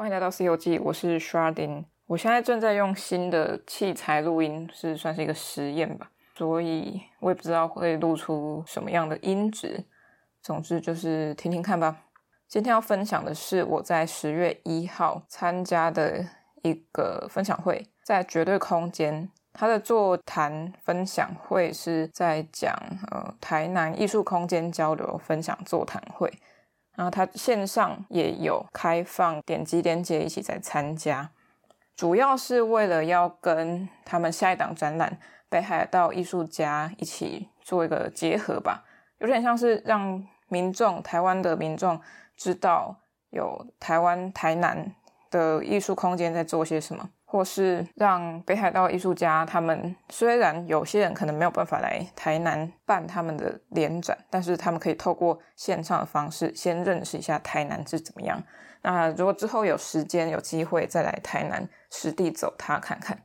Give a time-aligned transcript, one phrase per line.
[0.00, 1.84] 欢迎来到《C 游记》，我是 Sharding。
[2.06, 9.84] 我现在正在用新的器材录音，是算是一个实验吧，所以我也不知道会录出什么样的音质。
[10.40, 11.94] 总之就是听听看吧。
[12.48, 16.24] 今天要分享的是我在十月一号参加的
[16.62, 19.28] 一个分享会，在绝对空间。
[19.52, 22.74] 他的座谈分享会是在讲
[23.10, 26.32] 呃台南艺术空间交流分享座谈会，
[26.96, 31.30] 然后他线上也有开放点击连接一起在参加，
[31.96, 35.18] 主要是为了要跟他们下一档展览
[35.48, 38.84] 北海道艺术家一起做一个结合吧，
[39.18, 42.00] 有点像是让民众台湾的民众
[42.36, 42.96] 知道
[43.30, 44.94] 有台湾台南
[45.30, 47.08] 的艺术空间在做些什么。
[47.30, 58.42] 或是让北海道艺术家，他们虽然有些人可能没有办法来台南办他们的联展，但是他们可以透过线上的方式先认识一下台南是怎么样。
[58.82, 63.16] 那如果之后有时间有机会再来台南实地走他看看。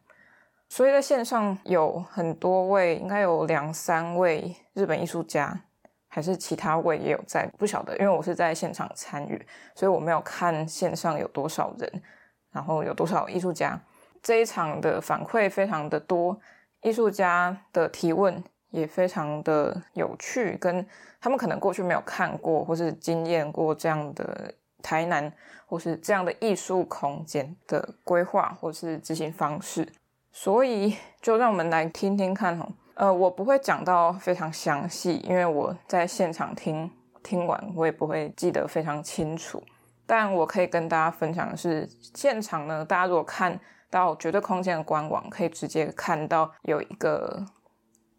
[0.69, 5.59] 所以在线上有很多位，应该有两三位日本艺术家，
[6.07, 12.03] 还是其他位也有在，不晓得，因为我是在现场参与，所以我没有看线上有多少人，
[12.51, 13.81] 然后有多少艺术家。
[14.25, 16.35] 这一场的反馈非常的多，
[16.81, 20.83] 艺术家的提问也非常的有趣，跟
[21.21, 25.31] 他们可能过去没有看过或是经验过这样的台南
[25.67, 29.87] 或是这样的艺术空间的规划或是执行方式，
[30.31, 32.67] 所以就让我们来听听看哦。
[32.95, 36.89] 呃，我不会讲到非常详细，因为我在现场听
[37.21, 39.61] 听完，我也不会记得非常清楚，
[40.07, 43.59] 但我可以跟大家分享的是，现场呢，大家如果看。
[43.89, 47.45] 到绝对空间的官网，可以直接看到有一个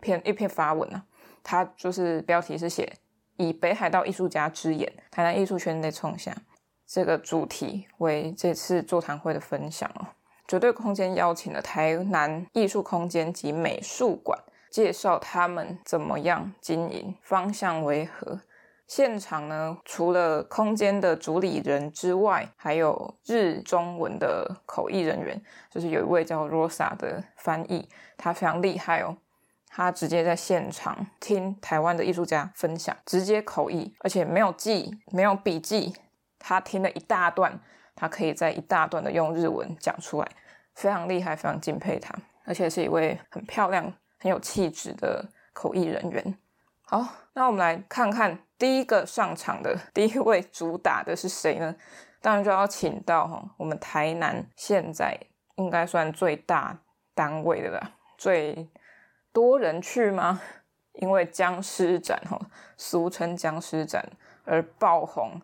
[0.00, 1.04] 篇一篇发文啊，
[1.43, 2.93] 它就是标题是写
[3.37, 6.37] “以北海道艺术家之眼，台南艺术圈内创下”，
[6.87, 10.06] 这个主题为这次座谈会的分享哦。
[10.49, 14.38] 绝对空间邀请了台南艺术空间及美术馆，
[14.71, 18.41] 介绍他们怎么样经营，方向为何。
[18.87, 29.17] 现场呢，除了空间的主理人之外，还有日中文的口译人员，就是有一位叫 Rosa 的翻译，他非常厉害哦。
[29.69, 35.95] 他直接在现场听台湾的艺术家分享，直接口译，而且没有记，没有笔记，
[36.39, 37.61] 他听了一大段，
[37.95, 40.29] 他可以在一大段的用日文讲出来，
[40.75, 42.15] 非常厉害，非常敬佩他，
[42.45, 46.39] 而且是一位很漂亮、很有气质的口译人员。
[46.85, 47.05] 好，
[47.35, 51.75] 那我们来看看第一个上场的 第一位主打的是谁呢？
[52.21, 55.19] 当然就要请到哈，我们台南现在
[55.56, 56.78] 应该算最大
[57.15, 58.69] 单位的啦，最
[59.33, 60.41] 多人去吗？
[60.95, 62.41] 因为僵尸展哈，
[62.77, 64.03] 俗称僵尸展
[64.45, 65.41] 而爆红，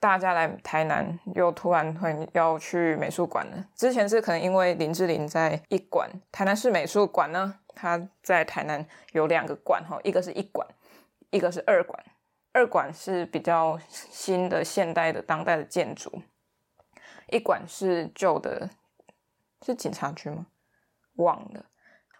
[0.00, 3.66] 大家来台南又突然会要去美术馆了。
[3.74, 10.66] 之前是可能因为林志玲在一馆，台南市美术馆呢，它在台南有两个馆哈，一个是一馆。
[11.30, 12.00] 一个是二馆，
[12.54, 16.22] 二馆是比较新的现代的当代的建筑，
[17.32, 18.70] 一馆是旧的，
[19.66, 20.46] 是警察局吗？
[21.16, 21.66] 忘了。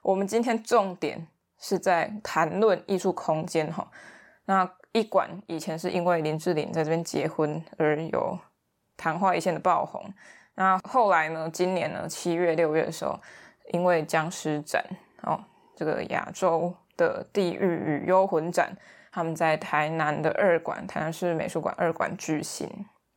[0.03, 1.29] 我们今天重点
[1.61, 3.89] 是在谈论艺术空间哈。
[4.47, 8.37] 那一馆以前是因为林志玲在这边结婚而有
[8.97, 10.13] 昙花一现的爆红，
[10.57, 11.49] 那后来呢？
[11.49, 12.09] 今年呢？
[12.09, 13.17] 七月六月的时候，
[13.73, 14.85] 因为僵尸展
[15.23, 15.45] 哦，
[15.77, 18.77] 这个亚洲的地狱与幽魂展。
[19.15, 22.69] 他们在台南的二馆，台南市美术馆二馆举行。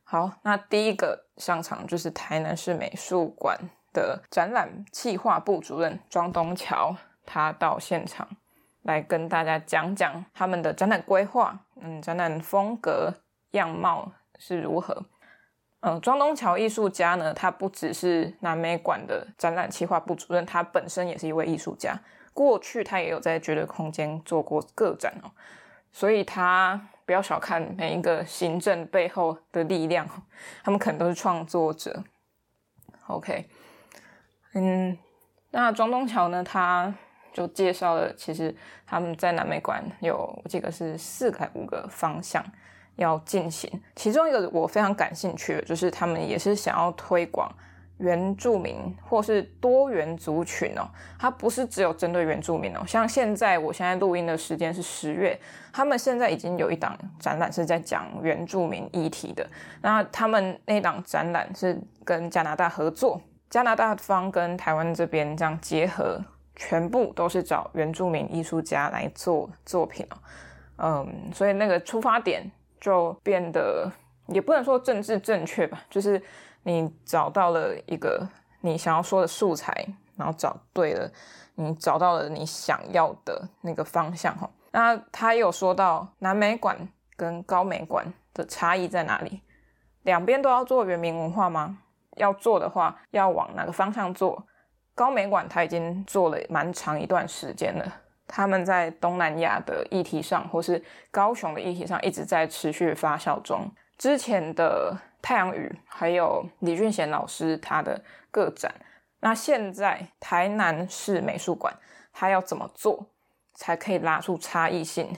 [0.04, 3.58] 好，那第一个上场就是台南市美术馆
[3.92, 6.94] 的展览企划部主任庄东桥，
[7.26, 8.28] 他到现场
[8.82, 13.12] 来跟大家讲讲他们的展览规划，嗯，展览风格
[13.50, 15.04] 样貌是如何。
[15.80, 22.00] 嗯，庄东桥艺术家呢，他不只是南美馆的展览企划部主任，他本身也是一位艺术家，
[22.32, 25.34] 过去他也有在绝对空间做过个展哦。
[25.92, 30.06] 所以他不要小看每一个行政背后的力量，
[30.62, 32.04] 他们可能都是创作者。
[33.06, 33.48] OK，
[34.54, 34.96] 嗯，
[35.50, 36.94] 那庄东桥呢，他
[37.32, 38.54] 就介绍了，其实
[38.86, 42.44] 他们在南美馆有这个是四个五个方向
[42.96, 47.50] 要进行，其中一个我非常感兴趣的，就是他们也是想要推广。
[47.98, 52.84] 原住民或是多元族群哦，它不是只有针对原住民哦。
[52.86, 55.38] 像现在，我现在录音的时间是十月，
[55.72, 59.44] 他们现在已经有一档展览是在讲原住民议题的。
[59.82, 66.20] 那他们那档展览是跟加拿大合作，加拿大方跟台湾这边这样结合，
[66.54, 70.16] 全部都是找原住民艺术家来做作品哦。
[70.76, 72.48] 嗯，所以那个出发点
[72.80, 73.90] 就变得
[74.28, 76.22] 也不能说政治正确吧，就是。
[76.68, 78.28] 你找到了一个
[78.60, 79.72] 你想要说的素材，
[80.16, 81.10] 然后找对了，
[81.54, 84.48] 你找到了你想要的那个方向哈。
[84.70, 86.76] 那他有说到南美馆
[87.16, 89.40] 跟高美馆的差异在哪里？
[90.02, 91.78] 两边都要做原民文化吗？
[92.16, 94.46] 要做的话，要往哪个方向做？
[94.94, 97.90] 高美馆他已经做了蛮长一段时间了，
[98.26, 103.70] 他们在东南亚的议题上，或是高雄的议题上，一直在持续发酵中。
[103.96, 108.00] 之前的太阳雨，还有李俊贤老师他的
[108.30, 108.72] 个展，
[109.20, 111.74] 那现在台南市美术馆，
[112.12, 113.10] 他要怎么做
[113.54, 115.16] 才可以拉出差异性？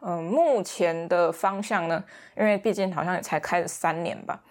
[0.00, 2.02] 嗯，目前的方向呢，
[2.36, 4.42] 因为毕竟好像也才开了三年吧，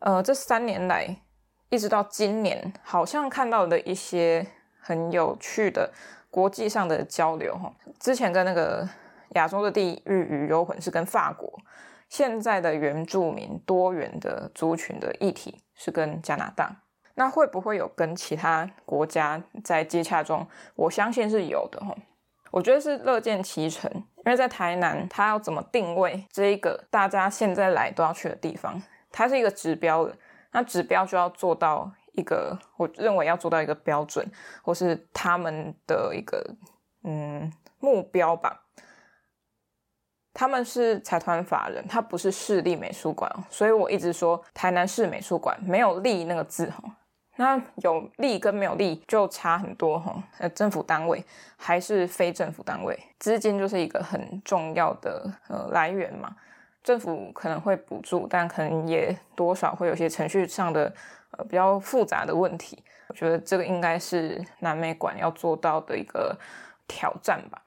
[0.00, 1.16] 呃，这三年来
[1.70, 4.46] 一直到今年，好像看到的一些
[4.80, 5.92] 很有趣的
[6.28, 7.72] 国际上的交流哈。
[7.98, 8.88] 之前跟那个
[9.30, 11.58] 亚洲的地域与幽魂是跟法国。
[12.14, 16.82] 现在的原住民多元的族群的议题是跟加拿大，
[17.14, 20.46] 那会不会有跟其他国家在接洽中？
[20.76, 21.92] 我相信是有的哈，
[22.52, 23.90] 我觉得是乐见其成，
[24.24, 28.80] 因为在台南，它要怎么定位这一个大家现在来都要去的地方？
[29.10, 30.16] 它是一个指标的，
[30.52, 34.24] 那指标就要做到一个，我认为要做到一个标准，
[34.62, 36.54] 或是他们的一个
[37.02, 38.60] 嗯目标吧。
[40.34, 46.82] 他们是财团法人，他不是市立美术馆，所以我一直说台南市美术馆没有“立”那个字哈。
[47.36, 50.22] 那有“立”跟没有“立”就差很多哈。
[50.38, 51.24] 呃，政府单位
[51.56, 56.34] 还是非政府单位，资金就是一个很重要的呃来源嘛。
[56.82, 60.92] 政府可能会补助，但可能也多少会有些程序上的
[61.30, 62.82] 呃比较复杂的问题。
[63.08, 66.36] 我觉得这个应该是南美馆要做到的一个
[66.86, 67.62] 挑战吧。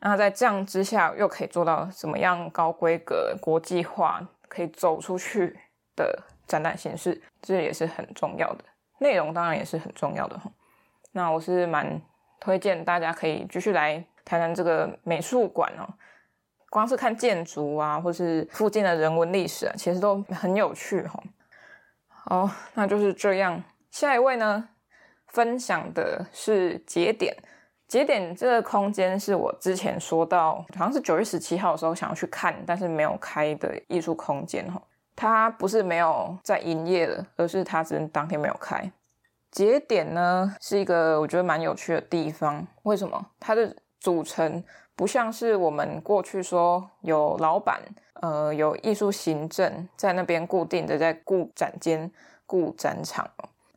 [0.00, 5.58] 那在这样之下，又可以做到怎么样高规格、国际化，可以走出去
[5.96, 8.64] 的展览形式，这也是很重要的。
[8.98, 10.50] 内容当然也是很重要的哈。
[11.12, 12.00] 那我是蛮
[12.38, 15.88] 推荐大家可以继续来台南这个美术馆哦。
[16.70, 21.22] 光是看建筑啊，或是附近的人文历史啊，其实都很有趣哈。
[22.08, 23.62] 好，那就是这样。
[23.90, 24.68] 下一位呢，
[25.28, 27.34] 分享的是节点。
[27.88, 34.80] 节点这个空间是我之前说到，好像是九月十七号的时候想要去看，但是没有开的艺术空间哈。
[35.16, 38.92] 它不是没有在营业的，而是它只是当天没有开。
[39.50, 43.26] 节点呢是一个我觉得蛮有趣的地方，为什么？
[43.40, 44.62] 它的组成
[44.94, 47.80] 不像是我们过去说有老板，
[48.20, 52.12] 呃，有艺术行政在那边固定的在顾展间、
[52.44, 53.28] 顾展场。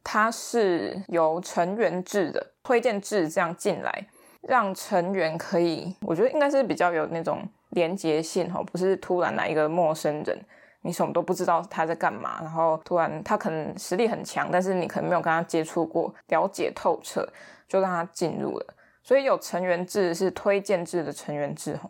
[0.03, 4.05] 它是由成员制的推荐制这样进来，
[4.41, 10.39] 让成员可以，我觉得应该是比较有那种连结性哈，不是突然来一个陌生人，
[10.81, 17.27] 你什么都不知道他在干嘛，然后突然他可能实力很强，但是你可能没有跟他接触过，了解透彻，
[17.67, 18.73] 就让他进入了。
[19.03, 21.89] 所以有成员制是推荐制的成员制哈，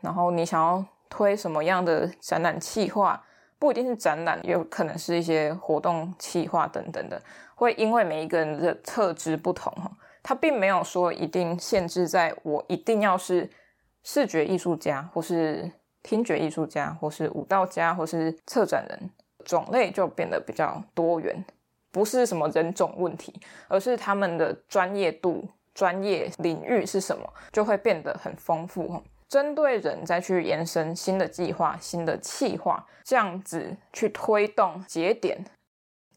[0.00, 3.22] 然后你想要推什么样的展览企划？
[3.58, 7.22] 不一定是展览，也有可能是一些活动企划等等的，
[7.62, 9.88] 会因为每一个人的特质不同哈，
[10.20, 13.48] 他并没有说一定限制在我一定要是
[14.02, 15.70] 视觉艺术家，或是
[16.02, 19.10] 听觉艺术家，或是舞蹈家，或是策展人，
[19.44, 21.44] 种类就变得比较多元，
[21.92, 23.32] 不是什么人种问题，
[23.68, 29.00] 而是他们的专业度、专业领域是什么，就会变得很丰富哈。
[29.28, 35.46] 针对人再去延伸新的计划、新的企划，这样子去推动节点。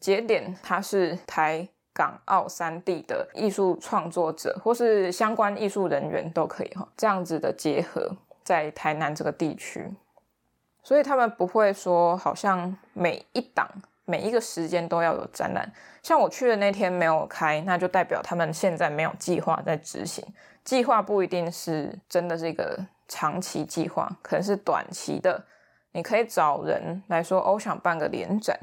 [0.00, 9.90] 节点它是台港澳三地的艺术创作者或是相关艺术人员都可以哈，这样子的结合在台南这个地区，
[10.82, 13.68] 所以他们不会说好像每一档
[14.04, 15.72] 每一个时间都要有展览。
[16.02, 20.24] 像我去的那天没有开，那就代表他们现在没有计划在执行。
[20.64, 22.78] 计划不一定是真的是一个。
[23.08, 25.40] 长期计划可能是短期的，
[25.92, 28.58] 你可以找人来说，哦，我想办个联展，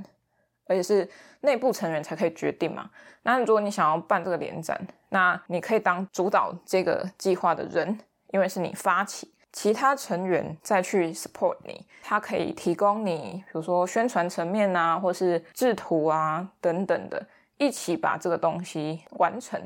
[0.74, 1.08] 而且是
[1.42, 2.89] 内部成员才可以决定嘛。
[3.22, 8.00] 那如果你想要办这个联展，那你可以当主导这个计划的人，
[8.32, 17.24] 因为是你发起，其他成员再去 support 你，他可以提供你，比如说宣传层面啊，或是制图啊等等的，
[17.58, 19.62] 一起把这个东西完成。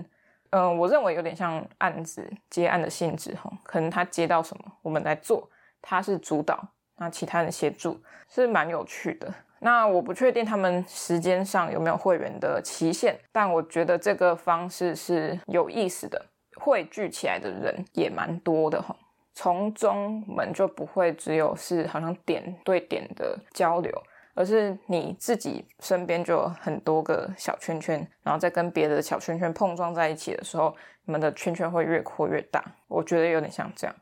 [0.49, 5.49] 嗯、我认为有点像案子接案的性质哈，可能他接到什么，我们来做，
[5.81, 7.99] 他是主导，那其他人协助，
[8.29, 9.33] 是蛮有趣的。
[9.59, 16.23] 那我不确定他们时间上有没有会员的期限，但我觉得这个方式是有意思的，
[16.57, 18.95] 汇聚起来的人也蛮多的哈。
[19.33, 23.91] 从中我们就不会只有是好像点对点的交流，
[24.33, 32.63] 而是你自己身边就有很多个小圈圈，然后再跟别的小圈圈碰撞在一起的时候，你们的圈圈会越扩越大。
[32.87, 33.95] 我觉得有点像这样。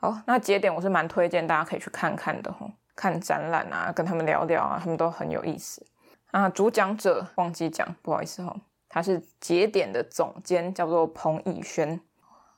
[0.00, 5.86] 好，那节点我是蛮推荐大家可以去看看的吼，看展览啊，跟他们聊聊啊，他们都很有意思。
[6.32, 12.00] 啊，主讲者忘记讲，不好意思哦，他是节点的总监，叫做彭以轩。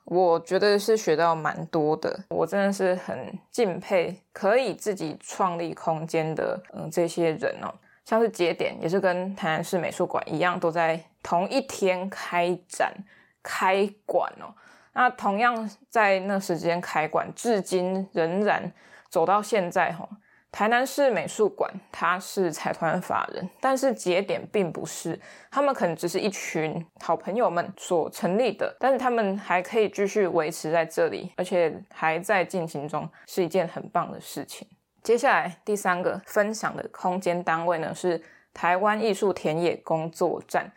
[0.05, 7.69] 我觉得是学到蛮多的，我真的是很敬佩可以自己创立空间的嗯这些人哦，
[8.07, 12.95] 像是节点也是跟台南市美术馆一样，都在同一天开展
[13.43, 14.49] 开馆哦。
[14.95, 18.73] 那同样在那时间开馆，至今仍然
[19.11, 20.09] 走到现在哈。
[20.53, 34.67] 台南市美术馆，它是财团法人，但是节点并不是，他们可能只是一群好朋友们所成立的，但是他们还可以继续维持在这里，而且还在进行中，是一件很棒的事情。
[35.05, 38.21] 接下来第三个分享的空间单位呢，是
[38.53, 40.73] 台湾艺术田野工作站，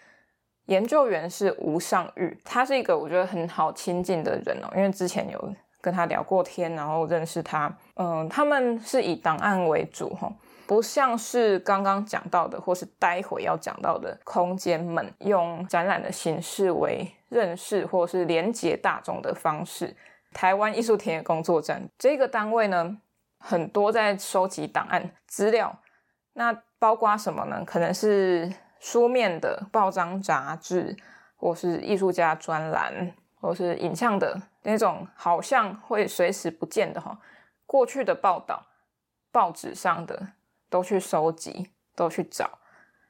[0.68, 5.56] 研究员是吴尚玉，他是一个我觉得很好亲近的人哦，因为之前有。
[5.84, 7.70] 跟他聊过天，然后认识他。
[7.96, 10.32] 嗯，他们是以档案为主，哈，
[10.66, 19.94] 不像是刚刚讲到的，或是待会要讲到的空间们，用展览的形式为认识或是连接大众的方式。
[20.32, 22.98] 台湾艺术田野工作站这个单位呢，
[23.38, 25.78] 很多在收集档案资料，
[26.32, 27.62] 那包括什么呢？
[27.66, 28.50] 可能是
[28.80, 30.96] 书面的报章杂志，
[31.36, 33.14] 或是艺术家专栏，
[33.44, 34.42] 或是影像的。
[34.64, 37.20] 那种好像会随时不见的哈，
[37.66, 38.66] 过去的报道、
[39.30, 40.30] 报纸上的
[40.70, 42.50] 都去收集、都去找，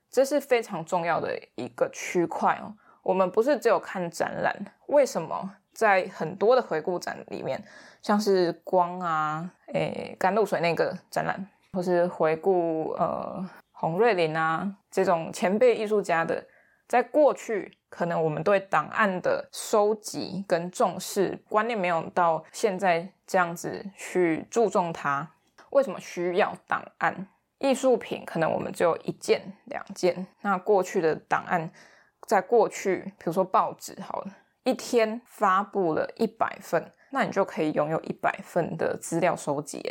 [0.10, 2.74] 这是非常重要的一个区块哦。
[3.04, 4.56] 我们不是只有看展览，
[4.88, 7.64] 为什么在很多的回顾展里面，
[8.02, 16.44] 像是光啊、诶甘露水那个展览，或是回顾呃洪瑞麟啊这种前辈艺术家的，
[16.88, 17.78] 在过去。
[17.90, 25.30] 可能我们对档案的收集跟重视观念没有到现在这样子去注重它。
[25.70, 27.28] 为什么需要档案？
[27.60, 30.26] 艺术品可能我们只有一件、两件。
[30.42, 31.70] 那过去的档案，
[32.28, 34.32] 在过去，比如说报纸，好了，
[34.64, 39.84] 一天发布了一百份，那你就可以拥有一百份的资料收集。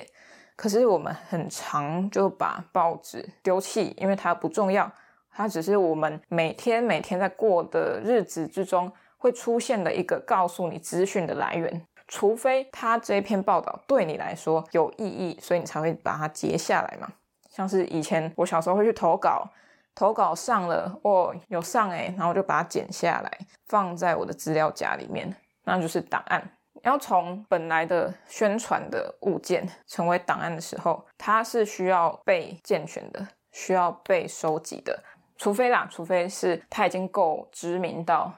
[0.56, 4.92] 可是我们很常就把报纸丢弃，因为它不重要。
[5.34, 17.08] 它只是我们每天每天在过的日子之中会出现的一个告诉你资讯的来源，除非它这篇报道对你来说有意义，所以你才会把它截下来嘛。
[17.48, 19.48] 像是以前我小时候会去投稿，
[19.94, 25.34] 投稿上了哦，有上诶，然后我就把它剪下来放在我的资料夹里面，
[25.64, 26.42] 那就是档案。
[26.82, 35.00] 要从本来的宣传的物件成为档案的时候，它是需要被健全的，需要被收集的。
[35.42, 38.32] 除非啦，除非是他已经够知名到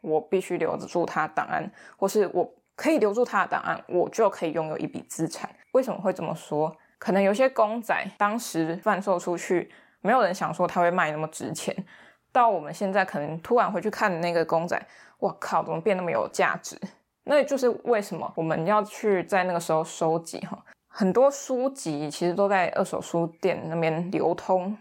[0.00, 5.48] 我必须留得住他档案，或是我可以留住他的档案，我就可以拥有一笔资产。
[5.70, 6.76] 为什么会这么说？
[6.98, 11.72] 可能有些公仔当时贩售出去，没有人想说他会卖那么值钱。
[12.32, 14.76] 到我们现在可能突然回去看那个公仔，
[15.20, 16.76] 哇靠，怎么变那么有价值？
[17.22, 24.76] 那就是为什么我们要去在那个时候收集哈，很多书籍其实都在二手书店那边流通。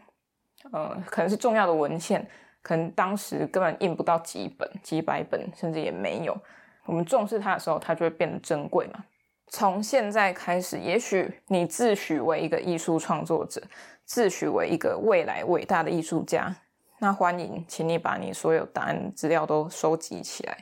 [0.71, 2.25] 呃，可能是重要的文献，
[2.61, 6.37] 可能当时根本印不到几本、几百本，甚至也没有。
[6.85, 9.03] 我们重视它的时候，它就会变得珍贵嘛。
[9.49, 13.61] 从现在开始，也许你自诩为一个艺术创作者，
[14.03, 16.53] 自诩为一个未来伟大的艺术家，
[16.99, 20.57] 那欢迎，请你把你所有档案资料都收集起来。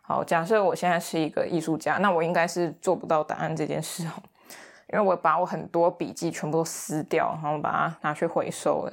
[0.00, 4.12] 好，假设我现在是一个艺术家，那我应该是做不到档案这件事哦，
[4.92, 8.92] 因为我把我很多笔记全部都撕掉，然后把它拿去回收了。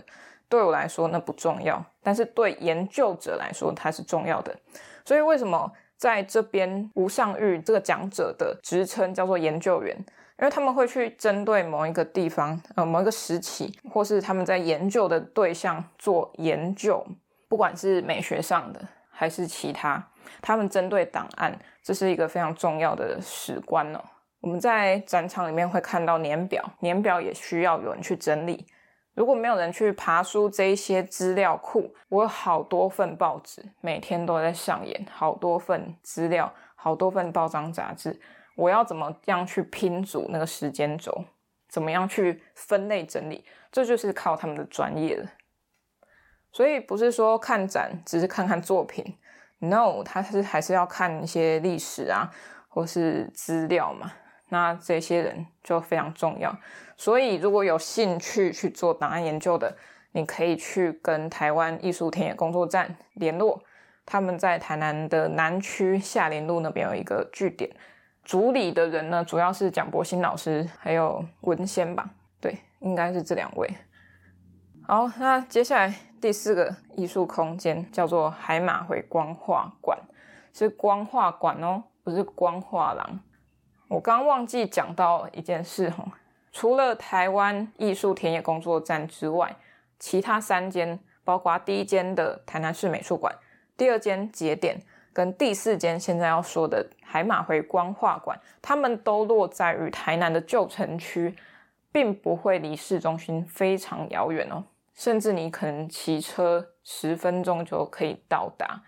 [0.50, 4.54] 对我来说那不重要，但是对研究者来说它是重要的。
[5.06, 9.96] 所以为什么在这边吴尚玉这个讲者的职称叫做研究员？
[10.40, 17.06] 因为他们会去针对某一个地方，呃，某一个时期，或是他们在研究的对象做研究，
[17.50, 18.80] 不管是美学上的
[19.12, 20.02] 还是其他，
[20.42, 24.00] 他们针对档案，这是一个非常重要的史观哦。
[24.40, 28.66] 我们在展场里面会看到年表，年表也需要有人去整理。
[29.20, 38.18] 如果没有人去爬书这一些资料库，我有好多份报纸，每天都在上演，好多份资料，好多份报章杂志，
[38.56, 41.26] 我要怎么样去拼组那个时间轴？
[41.68, 43.44] 怎么样去分类整理？
[43.74, 45.30] 这就是靠他们的专业了。
[46.54, 49.18] 所以不是说看展只是看看作品
[49.58, 52.32] ，no，他是还是要看一些历史啊，
[52.70, 54.14] 或是资料嘛。
[54.50, 56.56] 那这些人就非常重要。
[56.98, 59.76] 所以如果有兴趣去做档案研究的，
[60.12, 63.62] 你可以去跟台湾艺术田野工作站联络，
[64.06, 67.70] 他们在台南的南区下连路那边有一个据点。
[68.24, 72.10] 主理的人呢，主要是蒋博新老师，还有文仙吧，
[72.42, 73.68] 对，应该是这两位。
[74.88, 79.98] 好，那接下来第四个艺术空间叫做海马回光画馆，
[80.54, 83.20] 是光画馆哦，不是光画廊。
[83.90, 86.06] 我刚忘记讲到一件事哈，
[86.52, 89.56] 除了台湾艺术田野工作站之外，
[89.98, 93.36] 其他三间，包括第一间的台南市美术馆，
[93.76, 94.80] 第二间节点，
[95.12, 101.36] 跟第四间现在要说的海马回光画馆，他们都落在于台南的旧城区，
[101.92, 108.84] 并不会离市中心非常遥远哦，甚至你可能骑车十分钟就可以到达。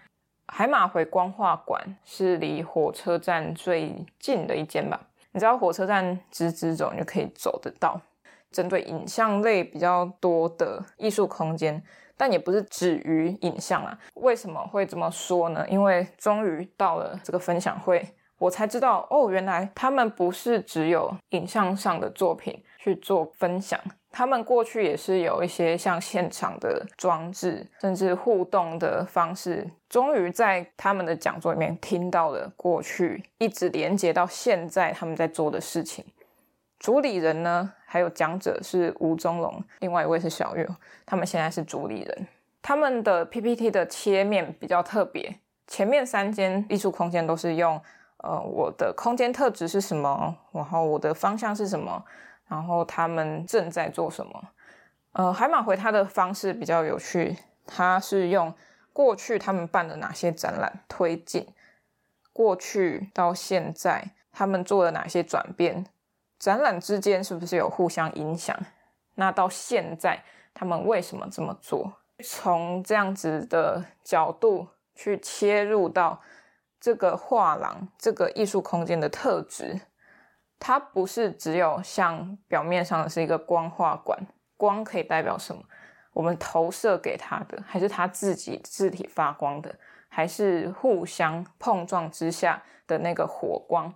[0.53, 5.00] 海马回光画馆是离火车站最近的一间吧？
[5.31, 8.00] 你知道火车站直直走，你就可以走得到。
[8.51, 11.81] 针对影像类比较多的艺术空间。
[12.17, 13.98] 但也不是止于影像啊。
[14.15, 15.65] 为什么会这么说呢？
[15.70, 18.05] 因为终于到了这个分享会，
[18.41, 23.79] 我才知道哦，原来他们不是只有影像上的作品去做分享，
[24.10, 29.69] 他们过去也是有一些像现场的装置，甚至互动的方式。
[29.88, 36.03] 终于在他们的讲座里面听到了过去一直连接到现在他们在做的事情。
[36.79, 40.67] 主理人呢，还有讲者是吴宗龙，另外一位是小月，
[41.05, 42.27] 他们现在是主理人。
[42.63, 45.36] 他们的 PPT 的切面比较特别，
[45.67, 47.79] 前面三间艺术空间都是用
[48.23, 52.03] 呃我的空间特质是什么，然后我的方向是什么，
[52.47, 54.49] 然后他们正在做什么。
[55.13, 58.53] 呃，海马回他的方式比较有趣，他是用
[58.93, 61.47] 过去他们办了哪些展览推进，
[62.31, 65.86] 过去到现在他们做了哪些转变。
[66.39, 68.57] 展览之间是不是有互相影响？
[69.15, 71.93] 那到现在他们为什么这么做？
[72.23, 76.21] 从这样子的角度去切入到
[76.82, 79.80] 这个画廊、这个艺术空间的特质，
[80.60, 84.20] 它不是只有像表面上的是一个光画馆，
[84.58, 85.62] 光可以代表什么？
[86.12, 89.74] 我们投射给它的，还是它自己自体发光的，
[90.10, 93.94] 还是互相碰撞之下的那个火光？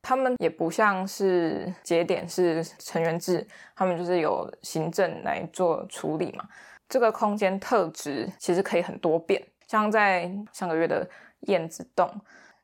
[0.00, 6.48] 他们也不像是节点是成员制，他们就是有行政来做处理嘛。
[6.88, 9.42] 这个空间特质其实可以很多变，
[9.74, 11.04] 像在上个月的
[11.48, 12.08] 燕子洞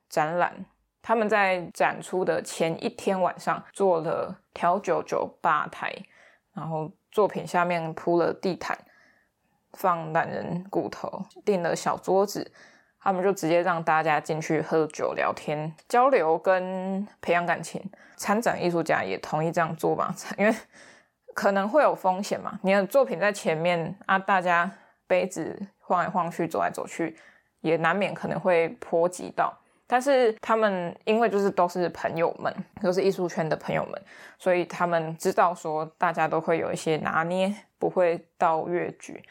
[0.07, 0.65] 展览，
[1.01, 5.93] 他们在展出的前一天晚上做了调酒酒吧台，
[6.53, 8.77] 然后作品下面铺了地毯，
[9.73, 12.49] 放懒人骨头，订了小桌子。
[13.01, 17.83] 他们就直接让大家进去喝酒、聊天、交流跟培养感情。
[18.15, 20.55] 参展艺术家也同意这样做吧， 因为
[21.33, 22.57] 可能会有风险嘛。
[22.63, 24.71] 你的作品在前面啊，大家
[25.11, 27.13] 杯子晃来晃去、走来走去，
[27.59, 29.53] 也难免可能会波及到。
[29.85, 34.01] 但是他们因为就是都是朋友们，都是艺术圈的朋友们，
[34.39, 39.21] 所以他们知道说大家都会有一些拿捏，不会到越矩。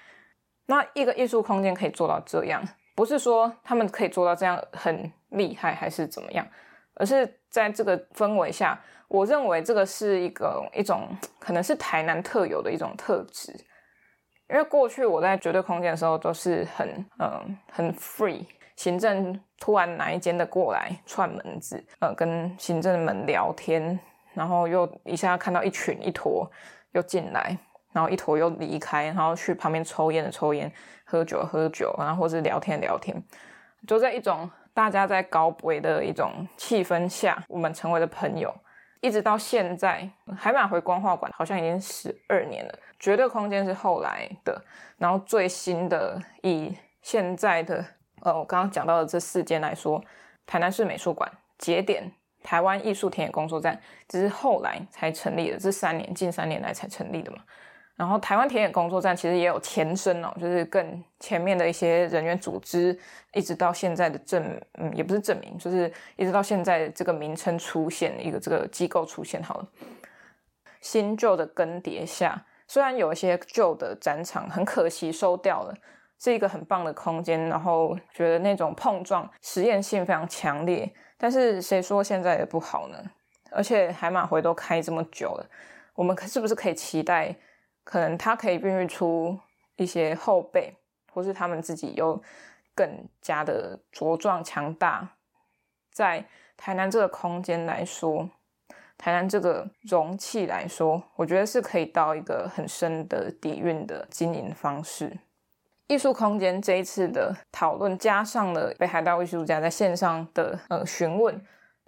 [0.66, 2.62] 那一个艺术空间可以做到这样。
[2.94, 6.46] 不是说他们可以做到这样很厉害，还是怎么样，
[6.96, 13.56] 而是在这个氛围下，我认为这个是一个一种可能是台南特有的一种特质。
[14.50, 18.44] 因为过去我在绝对空间的时候都是很嗯很 free，
[18.76, 23.98] 行政突然哪一间的过来串门子，呃跟行政们聊天，
[24.34, 26.50] 然后又一下看到一群一坨
[26.92, 27.56] 又进来。
[27.92, 30.72] 然后一坨又离开，然后去旁边抽烟的抽烟，
[31.04, 33.20] 喝酒喝酒，然后或是聊天聊天，
[33.84, 38.54] 就在一种大家在高维的一种气氛下，我们成为了朋友，
[39.00, 40.08] 一直到现在。
[40.36, 44.62] 海马回光画馆好像已经十二年了，绝对空间是后来的，
[44.98, 47.84] 然后最新的以现在的
[48.22, 50.02] 呃，我刚刚讲到的这四间来说，
[50.46, 57.38] 台南市美术馆、节点、台湾艺术田野工作站，只是后来才成立的，这三年近三年来才成立的嘛。
[58.00, 62.98] 然后台湾田野工作站其实也有前身哦，就是更前面的一些人员组织，
[63.34, 69.68] 一直到现在的证，嗯，也不是证明，就是一直到现在这个名称出现，一个这个机构出现好了。
[70.80, 75.74] 新旧的更迭下，虽然有一些旧的展场很可惜收掉了，
[76.18, 82.96] 是一个很棒的空间，然后觉得那种碰撞实验性非常强烈，但是谁说现在也不好呢？
[83.50, 85.46] 而且海马回都开这么久了，
[85.94, 87.36] 我们是不是可以期待？
[87.90, 89.36] 可能他可以孕育出
[89.74, 90.76] 一些后辈，
[91.12, 92.22] 或是他们自己又
[92.72, 92.88] 更
[93.20, 95.16] 加的茁壮强大。
[95.92, 96.24] 在
[96.56, 98.30] 台南这个空间来说，
[98.96, 105.18] 台南这个容器来说，我觉得是可以到一个很深的底蕴的经营方式。
[105.88, 111.44] 艺术空间这一次的讨论，加上了北海道艺术家在线上的呃询问，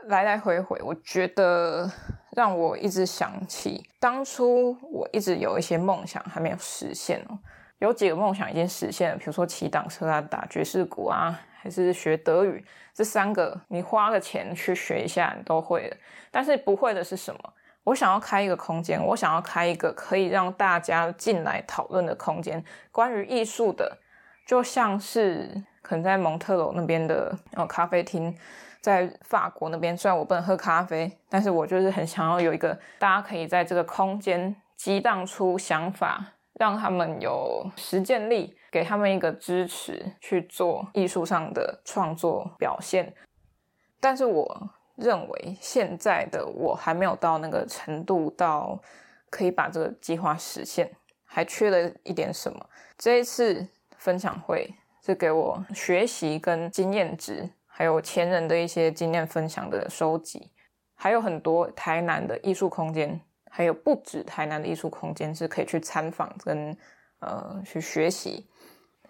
[0.08, 1.88] 来来回回，我觉得
[2.37, 7.38] 让我一直想起当初我一直有一些梦想还没有实现哦。
[7.79, 12.64] 有几个梦想已经实现了，比如说骑档车啊、打爵士鼓啊，还是学德语，
[12.95, 15.97] 这三个你花个钱去学一下，你都会了。
[16.31, 17.40] 但是不会的是什么？
[17.85, 23.99] 我想要开一个空间，我想要开一个可以让大家进来讨论的空间，关于艺术的，
[24.47, 25.51] 就像是
[25.83, 28.33] 可能在蒙特娄那边的呃咖啡厅，
[28.83, 43.14] 在法国那边，虽然我不能喝咖啡，但是我就是很想要有一个大家可以在这个空间激荡出想法，让他们有实践力，给他们一个支持去做艺术上的创作表现，
[43.99, 44.71] 但是我。
[44.95, 48.79] 认为现在的我还没有到那个程度，到
[49.31, 52.66] 可以把这个计划实现，还缺了一点什么。
[52.99, 53.66] 这一次
[53.97, 57.49] 分享会是给我学习跟经验值，
[57.83, 60.53] 还有前人的一些经验分享的收集，
[60.95, 66.79] 还有很多台南的艺术空间，还有不止台南的艺术空间是可以去参访跟
[67.18, 68.49] 呃去学习，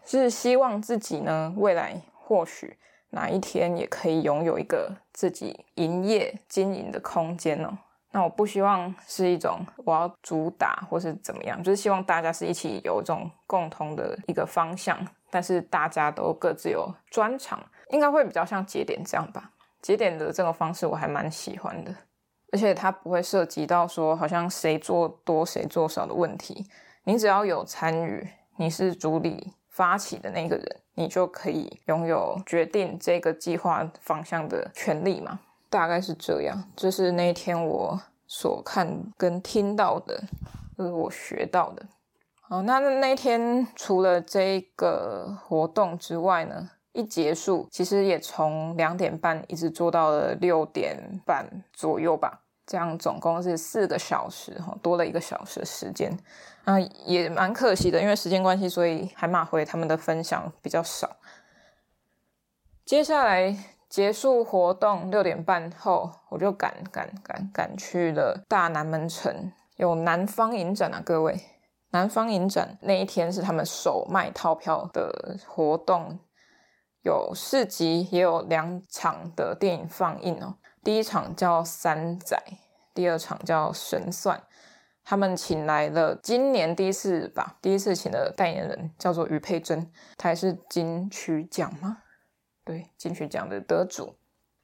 [0.07, 2.79] 是希望自己呢未来或许。
[3.11, 7.77] 哪一天也可以拥有一个自己营业经营的空间哦。
[8.11, 19.53] 那我不希望是一种我要主打或是怎么样，就是希望大家是一起有一种共同的一个方向，但是大家都各自有专长，应该会比较像节点这样吧。
[19.81, 21.95] 节点的这种方式我还蛮喜欢的，
[22.51, 26.67] 而且它不会涉及到说好像谁做多谁做少的问题，
[27.05, 30.77] 你只要有参与，你是主理发起的那个人。
[30.95, 35.41] 你就可以拥有决定这个计划方向的权利嘛？
[35.71, 36.71] 大概是这样。
[36.77, 40.23] 这是那一天我所看跟听到的，
[40.77, 41.87] 就是我学到的。
[42.43, 52.41] 好，那那天除了这个活动之外呢，一结束，其实也从两点半一直做到了六点半左右吧。
[52.65, 56.17] 这样总共是四个小时，哈多了一个小时的时间。
[56.65, 61.17] 啊，也蛮可惜的，因为时间关系，所以海马回他们的分享比较少。
[62.85, 63.57] 接下来
[63.89, 71.41] 结束活动六点半后，我就赶赶赶赶去了大南门城，有南方影展啊，各位，
[71.91, 76.19] 南方影展那一天是他们首卖套票的活动，
[77.03, 80.57] 有市集，也有两场的电影放映哦。
[80.85, 82.37] 第一场叫《三仔》，
[82.95, 84.39] 第二场叫《神算》。
[85.05, 91.99] 他们请来了今年第一次吧，第一次请的代言人叫做余佩真，他也是金曲奖吗？
[92.65, 94.15] 对，金曲奖的得主，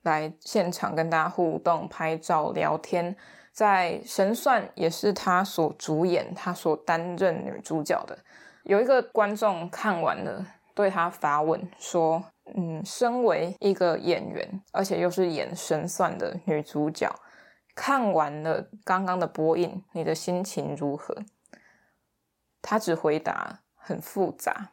[0.03, 3.16] 来现场跟大家互动、拍照、聊天。
[3.53, 8.16] 在神算也是他所主演，他所担任女主角的。
[8.62, 10.46] 有一个观众看完了，
[10.78, 12.22] 对他发问说
[12.54, 17.12] ：“嗯，身为一个演员，而且又是演神算的女主角。”
[17.74, 21.16] 看完了刚刚的播映，你的心情如何？
[22.62, 24.70] 他只回答很复杂，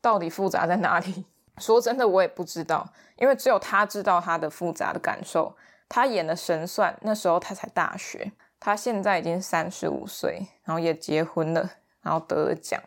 [0.00, 1.26] 到底复杂在哪里？
[1.58, 5.56] 说真的，我也不知道，因为只有他知道他的复杂的感受。
[5.88, 11.68] 他演的神算，那时候他才大学，他现在已经三十五岁，然后也结婚了，
[12.00, 12.80] 然后得了奖，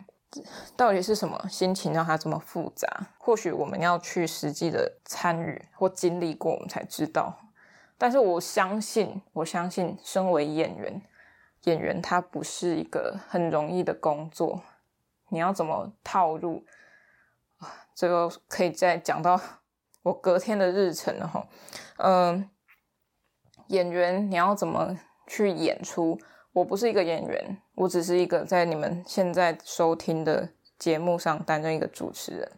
[0.75, 2.87] 到底是什么心情让他这么复杂？
[3.17, 7.39] 或许我们要去实际的参与或经历过，我们才知道。
[7.97, 11.01] 但是我相信，我相信，身为演员，
[11.63, 14.61] 演员他不是一个很容易的工作。
[15.29, 16.63] 你要怎么套入？
[17.93, 19.39] 这个可以再讲到
[20.03, 21.47] 我隔天的日程了哈。
[21.97, 22.49] 嗯，
[23.67, 26.19] 演员你要怎么去演出？
[26.55, 30.47] 我不是一个演员，我只是一个在你们现在收听的
[30.79, 32.49] 节目上担任一个主持人。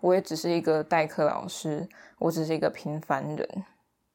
[0.00, 3.64] 我也只是一个代课老师，我只是一个平凡人。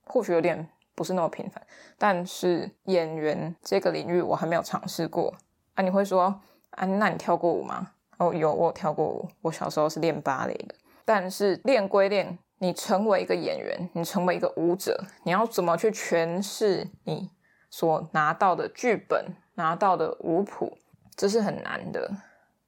[0.05, 1.65] 或许有点不是那么平凡，
[1.97, 5.33] 但是演员这个领域我还没有尝试过
[5.73, 5.81] 啊！
[5.81, 7.89] 你会说啊，那你跳过舞吗？
[8.19, 9.27] 哦，有，我跳过舞。
[9.41, 17.31] 我小时候是练芭蕾的，但是练归练，你成为一个演员，你成为一个舞者，你要怎么去诠释你
[17.73, 20.77] 所拿到的剧本、拿到的舞谱，
[21.15, 22.07] 这是很难的。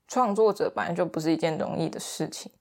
[0.08, 2.52] 创作者本来就不是一件容易的事情。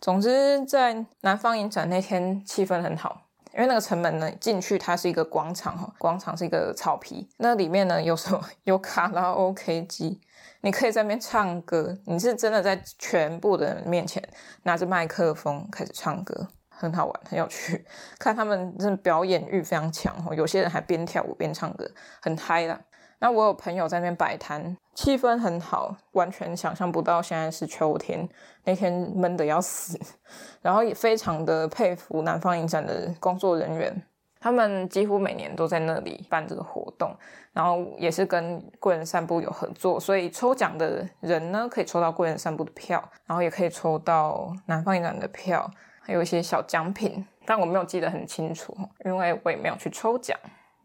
[0.00, 3.28] 总之，在南方影展那天，气氛很好。
[3.54, 8.42] 因为那个城门呢，进去它是一个广场哈，广场是一个草皮，那里面呢有什么？
[8.64, 10.20] 有卡拉 OK 机，
[10.62, 14.20] 你可以在那边唱歌，你是真的在全部的人面前
[14.64, 16.48] 拿着麦克风开始唱歌，
[16.82, 17.84] 很好玩，很有趣。
[18.18, 21.88] 看他们真的表演欲非常强哦，有些人还边跳舞边唱歌，
[22.20, 22.80] 很嗨啦。
[23.20, 28.28] 那我有朋友在那边摆摊，气氛很好，完全想象不到现在是秋天，
[28.64, 29.96] 那天闷得要死。
[30.60, 34.02] 然后也非常的佩服南方影展的工作人员，
[34.40, 37.16] 他们几乎每年都在那里办这个活动，
[37.52, 45.70] 然后也是跟贵人散步有合作，所以抽奖的人呢，可以抽到贵人散步的票，然后也可以抽到南方影展的票，
[46.02, 50.38] 还有一些小奖品，但我没有记得很清楚，因为我也没有去抽奖。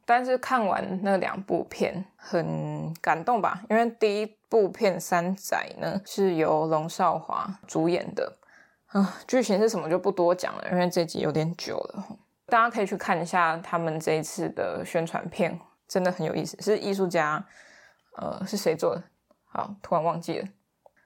[0.06, 8.38] 但是看完那两部片很感动吧，因为第一部片《三仔》呢是由龙少华主演的，
[8.86, 12.06] 啊，剧情是什么就不多讲了，因为这集有点久了。
[12.46, 16.56] 大家可以去看一下他们这一次的宣传片，真的很有意思。
[16.62, 17.46] 是艺术家，
[18.16, 19.04] 呃，是谁做的？
[19.52, 20.48] 好，突然忘记了。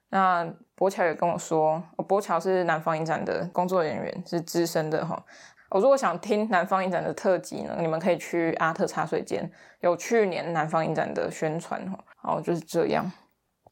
[0.09, 0.47] 那
[0.81, 5.23] 博乔也跟我说，哦，博乔是南方影展的工作人员，是资深的哈。
[5.69, 9.47] 我如果想听南方影展的特辑呢，你们可以去阿特茶水间，
[9.81, 12.03] 有去年南方影展的宣传哈。
[12.15, 13.11] 好，就是这样。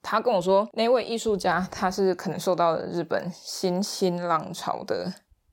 [0.03, 5.11] 他跟我说，那位艺术家他是可能受到了日本新兴浪潮的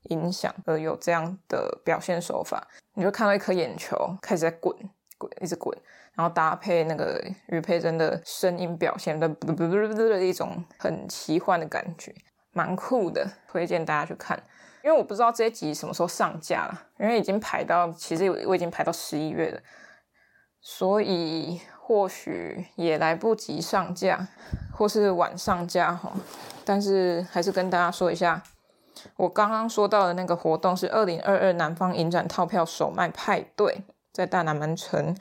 [0.09, 2.67] 影响，而有这样的表现手法。
[2.93, 4.71] 你就看到一颗眼球开始在滚
[5.17, 5.75] 滚，一直滚，
[6.17, 12.11] 然后搭配那个余佩真的声音表现的不不不不的一种很奇幻的感觉，
[12.53, 14.41] 蛮酷的，推荐大家去看。
[14.83, 19.59] 因为我不知道这一集什么时候上架了，因为已经排到，其实我已经排到十一月了，
[20.59, 24.27] 所以或许也来不及上架，
[24.73, 26.11] 或是晚上架哈。
[26.65, 28.41] 但是还是跟大家说一下，
[29.17, 35.15] 我刚刚说到的那个活动是二零二二南方影展套票首卖派对，在大南门城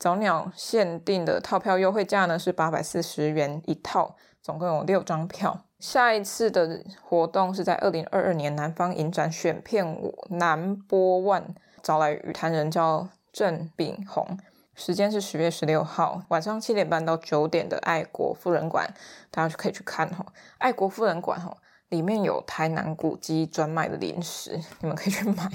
[0.00, 5.66] 早鸟限定的套票优惠价呢是八百四十元一套，总共有六张票。
[5.78, 14.38] 下一次的活动是在二零二二年南方影展选片我 Number One 找来与谈人叫郑炳宏，
[14.74, 18.94] 时间是十月十六号晚上七点半到九点的爱国妇人馆，
[19.30, 20.24] 大家就可以去看哈。
[20.56, 21.54] 爱国妇人馆哈
[21.90, 25.50] 里面有台南古迹专卖的零食，你们可以去买，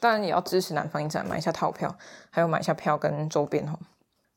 [0.00, 1.96] 当然也要支持南方影展，买一下套票，
[2.30, 3.78] 还有买一下票跟周边哈。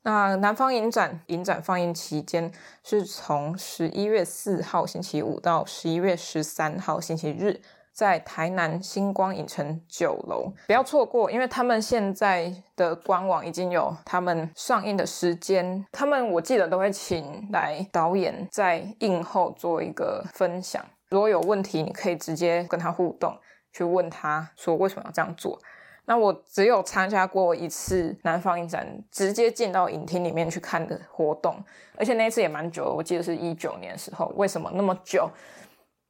[0.03, 2.49] 那南方影展影展放映期间
[2.83, 7.59] 是从十一月四号星期五到十一月十三号星期日，
[7.91, 23.37] 在台南星光影城九楼，不要错过，因为他们现在的官网已经有他们上映的时间，他们我记得都会请来导演在映后做一个分享，如果有问题，你可以直接跟他互动，
[23.71, 25.59] 去问他说为什么要这样做。
[26.05, 31.63] 那我只有参加过一次南方影展，直接进到影厅里面去看的活动，
[31.97, 34.25] 而且那一次也蛮久，我记得是一九年的时候。
[34.35, 35.29] 为什么那么久？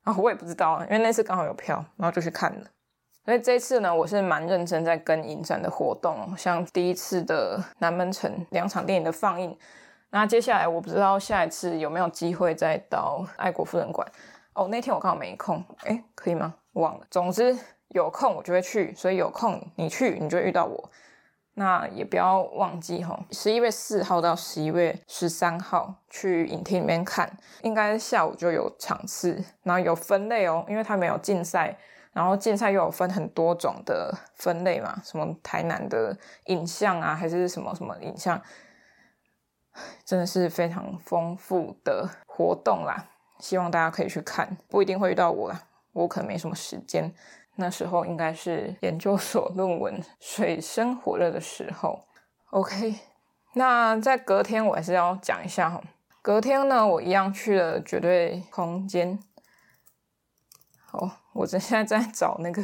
[0.04, 2.66] 啊，我也不知道，因为那次刚好有票，然后就去看了。
[3.26, 9.56] 所以这次呢，我是蛮认真在跟影展的活动，像第一次的南门城两场电影的放映。
[10.12, 14.10] 那接下来我不知道下一次有没有机会再到爱国夫人馆。
[14.60, 16.54] 哦，那天我刚好没空，诶，可以吗？
[16.74, 17.08] 忘了。
[17.10, 17.58] 总之。
[17.90, 20.92] 有空我就会去，所以有空你去，你就遇到我。
[21.56, 31.76] 那也不要忘记哈，十一月四号到十一月十三号去影厅里面看，应该下午就有场次，然后有分类哦，因为它没有竞赛，
[32.14, 38.40] 然后竞赛又有分很多种的分类嘛，什么台南的影像啊，还是什么什么影像，
[40.06, 43.04] 真的是非常丰富的活动啦。
[43.40, 47.14] 希望大家可以去看，不一定会遇到我啦，我可能没什么时间。
[47.56, 52.06] 那时候应该是研究所论文水深火热的时候。
[52.52, 52.96] OK，
[53.54, 55.82] 那在隔天我还是要讲一下哈。
[56.22, 59.20] 隔天呢，我一样去了绝对空间。
[60.86, 62.64] 好，我这现在在找那个，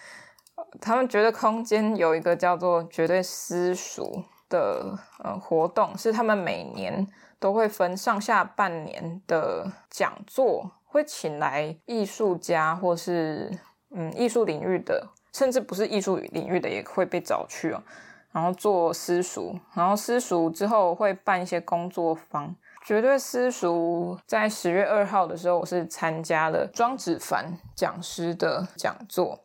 [0.80, 7.06] 他们绝对空间有一个叫做绝对私塾的呃活动，是他们每年
[7.40, 13.58] 都会分上下半年的讲座，会请来艺术家或是。
[13.92, 17.82] 嗯，艺术领域的，甚至不是艺术领域的，也会被找去哦。
[18.30, 22.54] 然后做私塾，然后私塾之后会办一些工作坊。
[22.84, 29.40] 绝对私塾在十月二号的时候，我是参加了庄子凡讲师的讲座。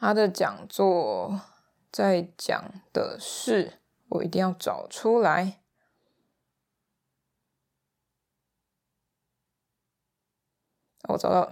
[0.00, 1.40] 他的讲座
[1.92, 3.74] 在讲的是，
[4.08, 5.61] 我一定要找出来。
[11.08, 11.50] 我找到。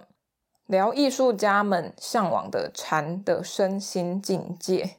[0.67, 4.99] 聊艺术家们向往的禅的身心境界，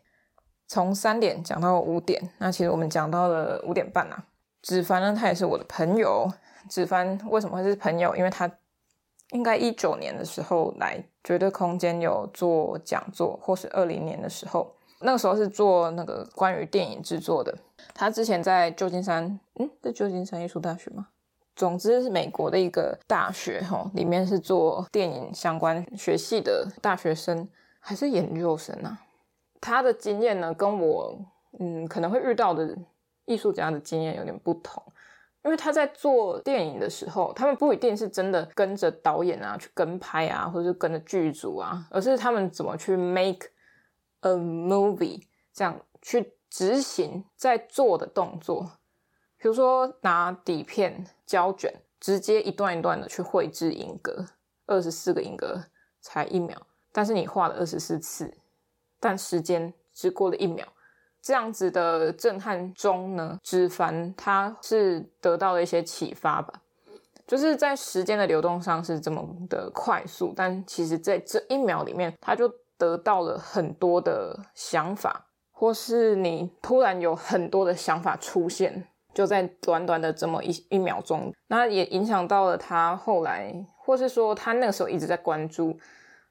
[0.68, 2.30] 从三点讲到五点。
[2.40, 4.26] 那其实我们讲到了五点半啊。
[4.62, 6.30] 子凡呢，他也是我的朋友。
[6.68, 8.14] 子凡为什么会是朋友？
[8.18, 8.52] 因为他
[9.30, 17.58] 应该一九年的时候来绝对空间有做讲座，或是二零年的时候，那个时候是做那个关于电影制作的。
[17.94, 21.08] 他之前在旧金山，嗯，在旧金山艺术大学吗？
[21.56, 27.48] 总之是美国的一个大学，哈，里面是做电影相关学系的大学生
[27.80, 29.00] 还是研究生啊？
[29.60, 31.20] 他的经验呢，跟我
[31.60, 32.78] 嗯可能会遇到的
[33.26, 34.82] 艺术家的经验有点不同。
[35.44, 43.48] 因为他在做电影的时候，他们不一定是真的跟着导演啊去跟拍啊，或者是跟着剧组啊，而是他们怎么去 make
[44.20, 48.72] a movie，这样去执行在做的动作。
[49.42, 54.24] 比如说拿底片、胶卷，直接一段一段的去绘制影格，
[54.68, 55.64] 二十四个影格
[56.00, 56.56] 才一秒，
[56.92, 58.32] 但是你画了二十四次，
[59.00, 60.68] 但时间只过了一秒。
[61.24, 66.62] 这样子的震撼中呢，纸凡他是得到了一些启发吧，
[67.26, 85.78] 就是在时间的流动上是这么的快速，但其实在这一秒里面，他就得到了很多的想法，或是你突然有很多的想法出现，就在短短的这么一一秒钟，那也影响到了他后来，或是说他那个时候一直在关注，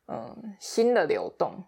[0.09, 1.65] 嗯，心的流动。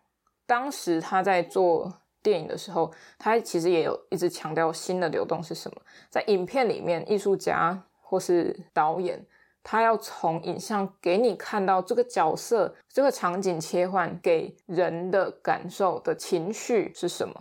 [0.47, 1.93] 当时他在做。
[2.25, 5.83] 电影的时候，他其实也有一直强调心的流动是什么。
[6.09, 9.27] 在影片里面，艺术家或是导演，
[9.65, 17.35] 他要从影像给你看到这个角色、这个场景切换给人的感受的情绪是什么。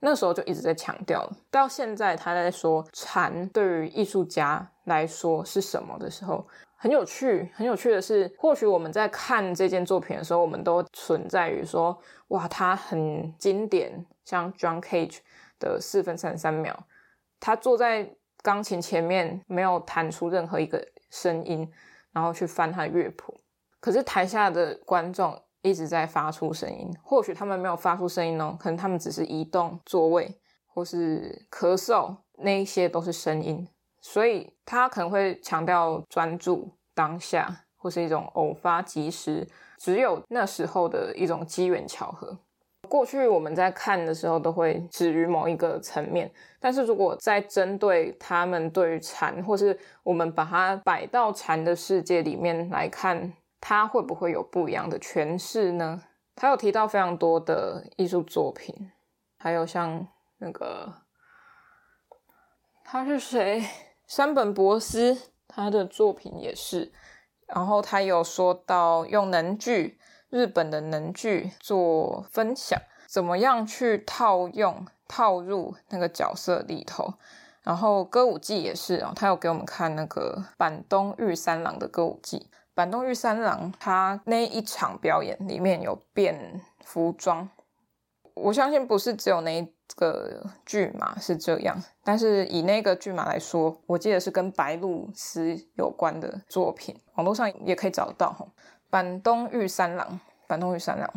[0.00, 1.28] 那时候就一直在强调。
[1.50, 6.46] 到现在，他在说禅对于艺术家来说是什么的时候。
[6.80, 15.18] 很有趣，很有趣的是，或许我们在看这件作品的时候，我们都存在于说，哇，它很经典，像 John Cage
[15.58, 16.86] 的四分三十三秒，
[17.40, 18.08] 他坐在
[18.42, 21.68] 钢琴前面，没有弹出任何一个声音，
[22.12, 23.40] 然后去翻他的乐谱，
[23.80, 33.68] 可是台下的观众一直在发出声音，或许他们没有发出声音哦，可能他们只是移动座位或是咳嗽，那一些都是声音。
[34.00, 42.38] 所以他可能会强调专注当下，或是一种偶发即时，只有那时候的一种机缘巧合。
[42.88, 56.02] 过去我们在看的时候都会止于某一个层面，但是如果在针对他们对于禅，或是我们把它摆到禅的世界里面来看，他会不会有不一样的诠释呢？
[56.34, 58.92] 他有提到非常多的艺术作品，
[59.36, 60.06] 还有像
[60.38, 61.02] 那个
[62.84, 63.64] 他是谁？
[64.06, 66.92] 山本博司他的作品也是，
[67.46, 69.98] 然后他有说到用能剧，
[70.30, 77.14] 日本的能剧做分享，怎么样去套用套入那个角色里头，
[77.62, 87.50] 然后歌舞伎也是啊，他有给我们看那个坂东玉三郎的歌舞伎，坂东玉三郎他那一场表演里面有变服装，
[88.34, 89.68] 我相信不是只有那。
[89.96, 98.52] 个剧码是这样，但是以那个剧码来说，我记得是跟白鹭鸶有关的作品，网络上也可以找到。
[98.90, 101.10] 坂东玉三郎，坂东玉三郎，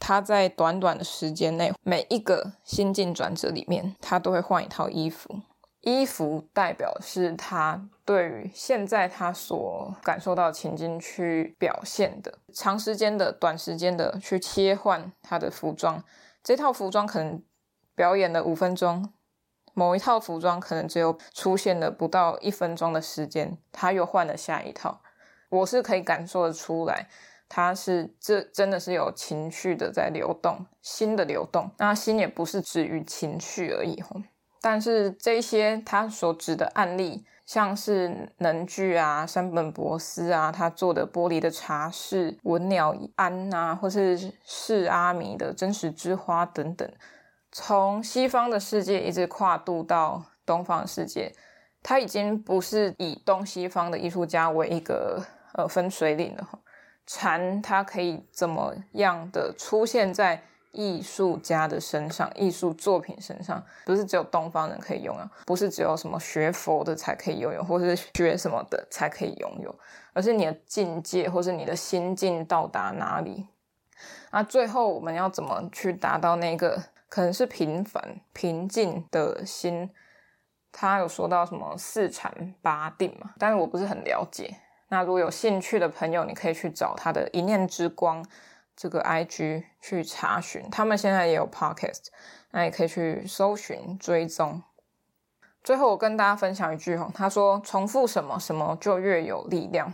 [0.00, 5.42] 他在短短的时间内，每一个心境转折里面，他都会换一套衣服，
[5.80, 16.02] 衣服代表是他对于现在他所感受到的情境去表现的，长时间的、短时间的去切换他的服装，
[16.42, 17.42] 这套服装可能。
[17.94, 19.12] 表演了五分钟，
[19.74, 25.02] 某一套服装可能只有出现了不到一分钟的时间，他又换了下一套。
[25.48, 27.08] 我是可以感受得出来，
[27.48, 31.72] 他是这真的是有情绪的在流动，心的流动。
[31.78, 34.00] 那心也不是止于情绪而已。
[34.60, 46.90] 但是这些他所指的案例，像是能剧啊、山本博司啊，他做的玻璃的茶室、文鸟庵啊，或是释阿弥的真实之花等等。
[47.50, 51.32] 从西方的世界一直跨度到东方世界，
[51.82, 55.24] 它已经不是以东西方的艺术家为一个
[55.54, 56.46] 呃分水岭了。
[57.06, 60.42] 禅它可以怎么样的出现在
[60.72, 63.64] 艺术家的身上、艺术作品身上？
[63.84, 69.74] 不是只有东方人可以拥有，不是只有什么学佛的才可以拥有，或是学什么的才可以拥有，
[70.12, 73.46] 而是你的境界或是你的心境到达哪里？
[74.30, 76.82] 那最后我们要怎么去达到那个？
[77.10, 79.88] 可能是平凡平静的心，
[80.70, 83.30] 他有说到什么四禅八定嘛？
[83.38, 84.54] 但是我不是很了解。
[84.88, 88.22] 那如果有兴趣的朋友，你可以去找他的一念之光
[88.78, 90.62] 这个 IG 去查询。
[90.70, 92.06] 他们现在也有 Podcast，
[92.52, 94.62] 那也可以去搜寻追踪。
[95.64, 99.92] 最后我跟大家分享一句哈，他说：重复什么什么就越有力量。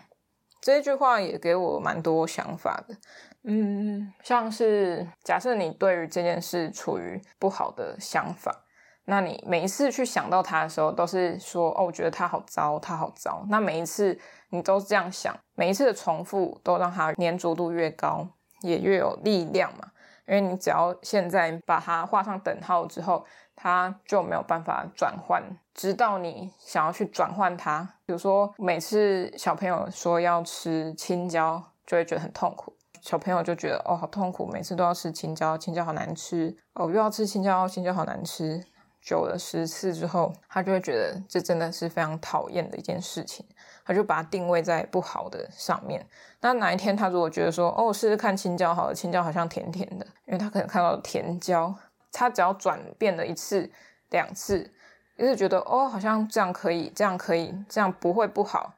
[0.61, 2.95] 这句话也给我蛮多想法的。
[3.43, 8.65] 嗯，像是假设你对于这件事处于不好的想法，
[9.07, 13.45] 那你每一次去想到它的时候，都是说哦，我觉得它好糟，它好糟。
[13.49, 14.19] 那每一次
[14.51, 18.27] 你都这样想，每一次的重复都让它粘着度越高，
[18.65, 19.91] 也越有力量嘛。
[20.27, 25.43] 因为你只要现在把它画上等号之后，它就没有办法转换，
[25.75, 27.87] 直到你想要去转换它。
[28.07, 32.75] 比如说，每次小朋友说要吃青椒，就会觉得很痛苦。
[33.03, 38.65] 小朋友就觉得哦，好痛苦，每次都要吃青椒，青椒好难吃哦，又要吃青椒，青椒好难吃。
[39.03, 43.45] 久了十次之后，他就会觉得这真的是非常讨厌的一件事情，
[43.85, 46.09] 他就把它定位在不好的上面。
[46.45, 51.75] 那哪一天他如果觉得说哦，试试看青椒好了，青椒好像甜甜的，因为他可能看到甜椒，
[52.13, 53.71] 他只要转变了一次、
[54.11, 54.71] 两次，
[55.17, 58.75] 就是觉得哦，好像这样可以，这样可以，这样不会不好，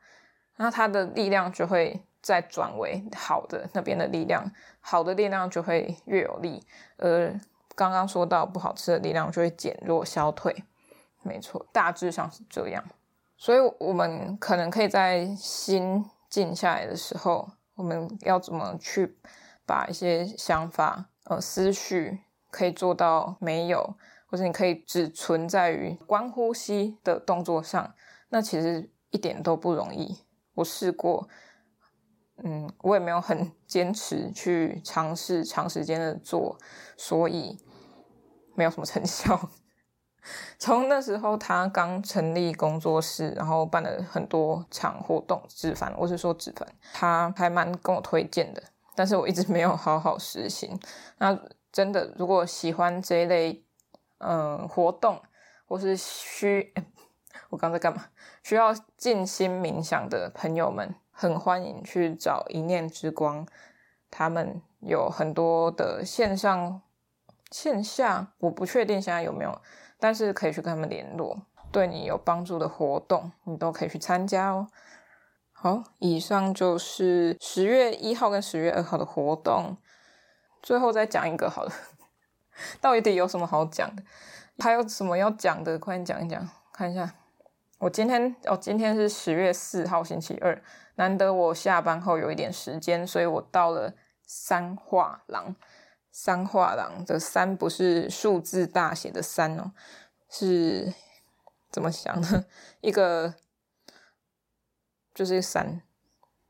[0.58, 4.48] 那他的力量就会再转为好的那边的力量，
[4.80, 6.64] 好的力量就会越有力，
[6.98, 7.38] 而。
[7.78, 10.64] 刚刚说到不好吃的力量就会减弱消退，
[11.20, 12.82] 没错，大致上是这样。
[13.36, 16.02] 所以我们可能可以在心
[16.45, 19.16] 静下来的时候，我们要怎么去
[19.64, 22.20] 把一些想法、呃思绪
[22.51, 27.95] 可以做到没有，或者你可以只存在于观呼吸的动作上，
[28.28, 30.18] 那其实一点都不容易。
[30.53, 31.26] 我试过，
[32.45, 36.59] 嗯，我也没有很 坚持去尝试长时间的做，
[36.99, 37.59] 所以。
[38.59, 39.51] 没有什么成效。
[40.58, 45.42] 从那时候，他刚成立工作室，然后办了很多场活动。
[45.48, 48.62] 芷凡，我是说纸凡，他还蛮跟我推荐的，
[48.94, 50.78] 但是我一直没有好好实行。
[51.18, 51.38] 那
[51.72, 53.64] 真的，如果喜欢这一类
[54.18, 55.20] 嗯、活动，
[55.66, 56.72] 或是需
[57.50, 58.06] 我刚才干嘛？
[58.42, 63.46] 需要静心冥想的朋友们，很欢迎去找一念之光，
[64.10, 66.80] 他们有很多的线上。
[67.52, 69.60] 线下我不确定现在有没有，
[69.99, 71.38] 但是可以去跟他们联络，
[71.72, 74.68] 对你有帮助的活动，你都可以去参加哦。
[75.53, 79.76] 好，以上就是十月一号跟十月二号的活动。
[80.62, 81.72] 最后再讲一个好了，
[82.80, 84.03] 到底有什么好讲的？
[84.59, 85.78] 还有什么要讲的？
[85.78, 87.14] 快点讲一讲，看一下。
[87.78, 90.62] 我今天哦，今天是十月四号星期二，
[90.97, 93.92] 难得我下班后有一点时间，所以我到了
[94.26, 95.55] 三画廊。
[96.18, 99.72] 三画廊的三不是数字大写的三哦，
[100.30, 100.94] 是
[101.70, 102.46] 怎么想的？
[102.80, 103.34] 一个
[105.12, 105.82] 就是三。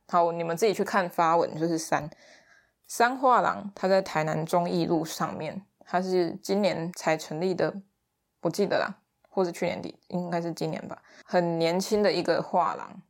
[0.06, 2.08] 好，你们自己去看发文，就是三。
[2.86, 7.82] 三画廊它在台南中义路上面，它是今年才成立的，
[8.42, 11.02] 我记得啦，或是去年底，应该是今年吧。
[11.24, 13.02] 很年轻的一个画廊，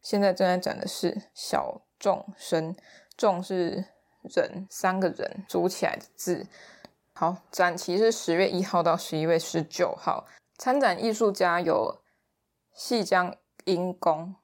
[0.00, 2.76] 现在正在展的是小众生，
[3.16, 3.95] 众是。
[4.34, 6.46] 人三个人组起来的字，
[7.12, 10.26] 好，展期是十月一号到十一月十九号。
[10.58, 11.98] 参展艺术家有
[12.72, 14.34] 细江英公、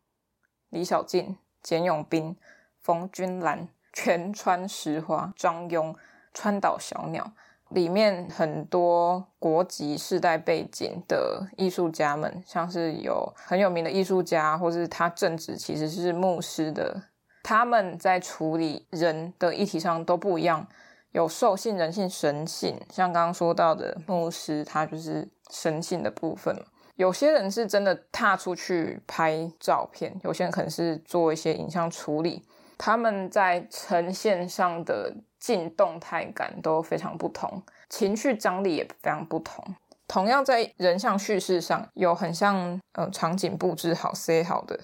[0.68, 2.37] 李小静、简永斌、
[2.80, 5.95] 冯君兰、全川石花、张庸、
[6.33, 7.33] 川岛小鸟。
[7.68, 17.05] 里面很多国籍、世代背景的艺术家们，像是有很有名的艺术家，或是他正职其实是牧师的。
[17.43, 20.66] 他们在处理人的议题上都不一样，
[21.12, 22.80] 有兽性、人性、神性。
[22.90, 26.57] 像刚刚说到的牧师，他就是神性的部分。
[26.97, 32.45] 有些人是真的踏出去拍照片，有些人可能是做一些影像处理。
[32.78, 39.64] 他们在呈现上的静动态感都非常不同，情绪张力也非常不同。
[40.07, 44.78] 同样在人像叙事上，有很像呃场景布置好、塞好的。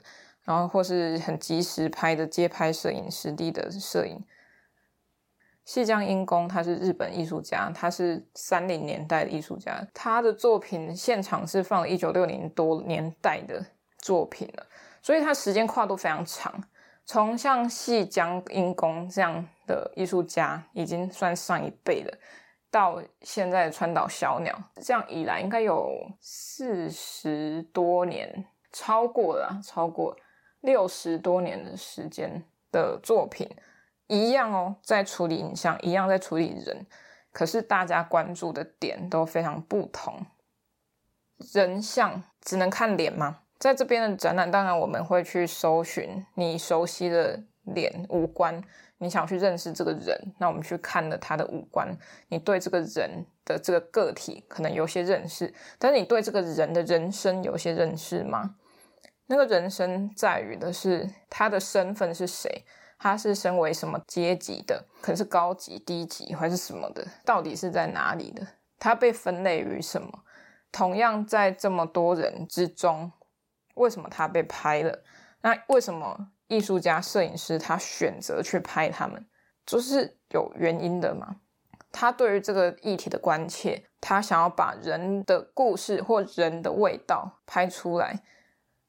[0.49, 4.25] 然后或是很及时拍的街拍摄影、实地的摄影。
[5.67, 13.63] 细江英公他是日本艺术家，他是三零年代的艺术家，他的作品现场是放了一九六零多年代的
[13.99, 14.67] 作品了，
[15.03, 16.65] 所以他时间跨度非常长。
[17.05, 22.19] 从像细江英公这样的艺术家，已经算上一辈了，
[22.71, 30.17] 到现在川岛小鸟，这样以来应该有四十多年，超过了，超过。
[30.61, 33.49] 六十多年的时间的作品，
[34.07, 36.87] 一样哦，在处理影像，一样在处理人，
[37.33, 40.27] 可是大家关注的点都非常不同。
[41.55, 43.41] 人像只能看脸吗？
[43.59, 48.63] 在这边的展览，当然我们会去搜寻你熟悉的脸、五官，
[48.99, 51.97] 你想去认识这个人，那我们去看了他的五官，
[52.29, 58.57] 你对这个人的这个个体可能有些认识，但是你对这个人的人生有些认识吗？
[59.29, 62.65] 那个人生在于的是他的身份是谁，
[62.99, 68.47] 他是身为什么阶级的，可能是高级、低级还是什么的，到底是在哪里的？
[68.79, 70.25] 他被分类于什么？
[70.73, 73.13] 同样在这么多人之中，
[73.75, 75.03] 为什么他被拍了？
[75.43, 79.27] 那为什么艺术家、摄影师他选择去拍他们，
[79.67, 81.37] 就是有原因的嘛？
[81.93, 88.23] 他对于这个议题的关切，他想要把人的故事或人的味道拍出来。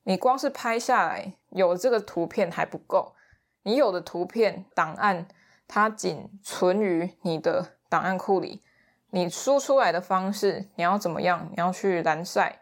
[0.10, 3.14] 你光是拍下来，有这个图片还不够，
[3.62, 5.28] 你有的图片档案，
[5.68, 8.64] 它仅存于你的档案库里。
[9.12, 11.48] 你输出来的方式，你要怎么样？
[11.52, 12.60] 你要去蓝晒，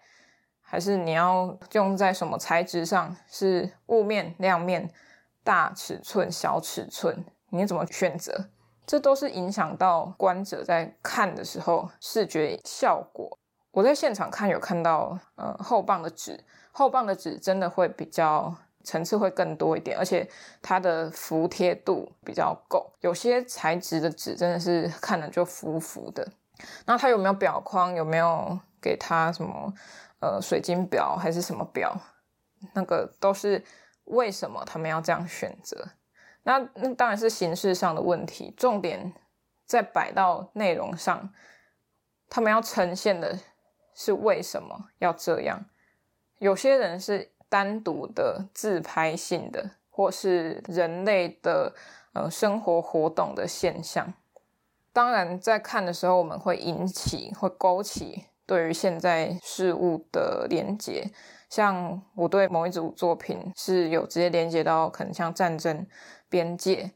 [0.60, 3.16] 还是你要用在什么材质上？
[3.30, 4.92] 是雾面、亮面、
[5.42, 7.24] 大尺寸、小尺寸？
[7.52, 8.50] 你怎么选择？
[8.86, 13.40] 这都是影响到观者在看的时候视觉效果。
[13.72, 16.44] 我在现场看有看到，呃，后棒的纸，
[16.78, 20.30] 厚磅的纸真的会比较层次会更多一点，而且
[20.62, 22.94] 它的服贴度比较够。
[23.00, 26.32] 有些材质的纸真的是看了就浮浮的。
[26.86, 27.96] 那它有没有表框？
[27.96, 29.74] 有没有给它什么
[30.20, 32.00] 呃水晶表还是什么表？
[32.76, 33.64] 那个都是
[34.04, 35.84] 为什么他们要这样选择？
[36.44, 39.12] 那那当然是形式上的问题，重点
[39.66, 41.34] 在摆到内容上，
[42.30, 43.40] 他们要呈现的
[43.96, 45.66] 是为什么要这样？
[46.40, 51.74] 有些人是单独的自拍性的，或是人类的
[52.14, 54.14] 呃生活活动的现象。
[54.94, 61.12] 当然，在看的时候，我们会引起、会勾起对于现在事物的连结。
[61.50, 65.88] 像我对某一组作品是有直接连接到，可能像战争、
[66.30, 66.92] 边界、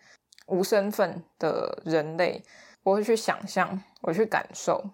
[0.48, 2.44] 无身份的人类，
[2.84, 4.90] 我会去想象，我去感受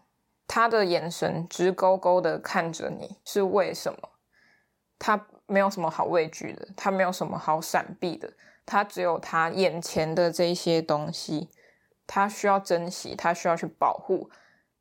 [0.46, 4.10] 他的眼神直勾勾的看着你，是为什么？
[5.00, 8.34] 他没有什么好畏惧的，他没有什么好闪避的，
[8.66, 11.50] 他只有他眼前的这些东西，
[12.06, 14.30] 他需要珍惜，他需要去保护，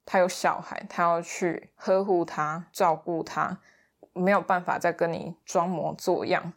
[0.05, 3.59] 他有小孩，他要去呵护他、照顾他。
[4.19, 6.55] 没有办法再跟你装模作样。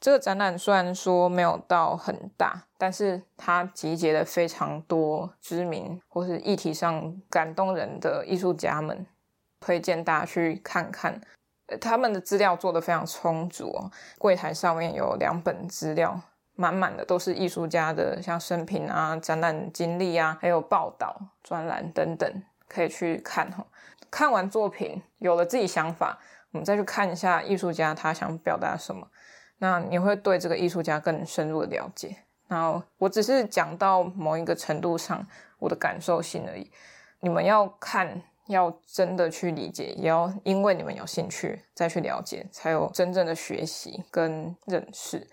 [0.00, 9.06] 这个展览虽然说没有到很大，但是它集结了非常多知名或是议题上感动人的艺术家们，
[9.60, 11.20] 推荐大家去看看。
[11.78, 16.20] 他们的资料做得非常充足哦，柜台上面有两本资料，
[16.54, 23.66] 满满的都是艺术家的像生平啊、展览经历啊，还有报道、专栏等等，可以去看哦。
[24.10, 26.18] 看完作品，有了自己想法。
[26.52, 29.06] 我们再去看一下艺术家他想表达什么，
[29.58, 32.16] 那你会对这个艺术家更深入的了解。
[32.48, 35.24] 然后我只是讲到某一个程度上
[35.60, 36.68] 我的感受性而已。
[37.20, 38.20] 你们要看，
[38.50, 45.26] 要真的去理解，也要因为你们有兴趣再去了解，才有真正的学习跟认识。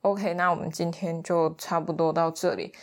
[0.00, 2.74] OK，那我们今天就差不多到这里。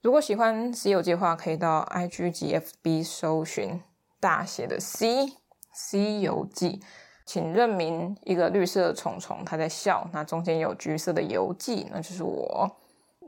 [0.00, 3.82] 如果喜欢《C 游记》的话，可以到 IG 及 FB 搜寻
[4.20, 5.32] 大写的 C
[5.74, 6.80] C 游记。
[7.26, 10.08] 请认明一个绿色的虫虫，它在笑。
[10.14, 12.74] 那中间有橘色的游记，那就是我。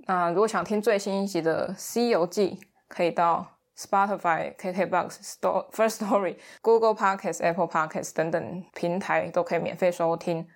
[0.07, 3.47] 那如果想听最新一集的《C 游记》，可以到
[3.81, 10.47] Spotify、KKBox、Store、First Story、 Google Podcasts、Apple Podcasts 等等平台都可以免费收听。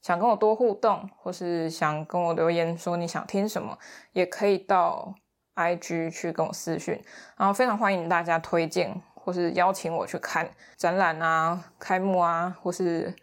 [0.00, 3.78] 想跟我多互动，或是想跟我留言说你想听什么，
[4.12, 5.14] 也可以到
[5.54, 7.00] IG 去跟我私讯。
[7.36, 9.00] 然后非常欢迎大家推荐。
[9.24, 13.14] 或是邀请我去看展览啊、开幕啊，或是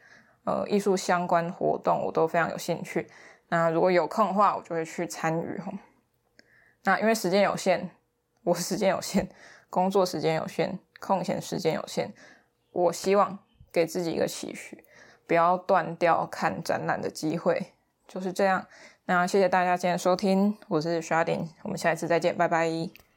[0.46, 3.06] 呃艺术相关活动，我都非常有兴趣。
[3.50, 5.62] 那如果有空的话，我就会去参与。
[6.86, 7.90] 那因为时间有限，
[8.44, 9.28] 我时间有限，
[9.70, 12.12] 工作时间有限，空闲时间有限，
[12.72, 13.40] 我希望
[13.72, 14.84] 给自己一个期许，
[15.28, 17.74] 不要断掉看展览的机会。
[18.08, 18.66] 就是这样。
[19.06, 23.00] 那谢谢大家今天收听，我是 Chardin，我们下一次再见，拜拜。